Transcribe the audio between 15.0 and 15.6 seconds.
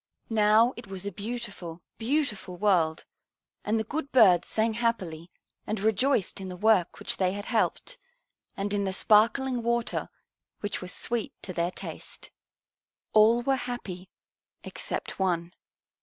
one.